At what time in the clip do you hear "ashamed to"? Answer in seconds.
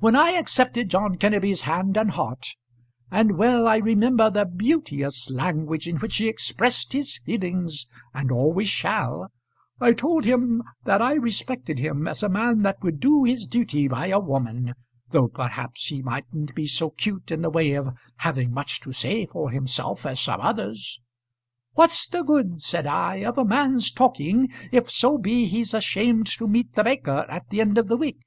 25.72-26.46